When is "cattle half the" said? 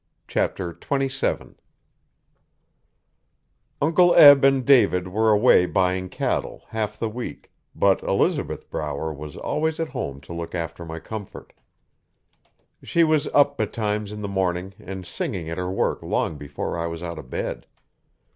6.09-7.07